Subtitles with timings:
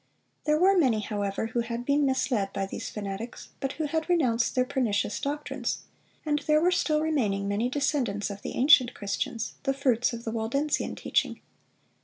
[0.45, 4.55] There were many, however, who had been misled by these fanatics, but who had renounced
[4.55, 5.83] their pernicious doctrines;
[6.25, 10.31] and there were still remaining many descendants of the ancient Christians, the fruits of the
[10.31, 11.39] Waldensian teaching.